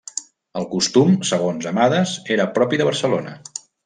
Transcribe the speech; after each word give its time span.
El 0.59 0.63
costum, 0.71 1.11
segons 1.31 1.67
Amades, 1.71 2.13
era 2.37 2.47
propi 2.57 2.81
de 2.83 2.89
Barcelona. 2.89 3.35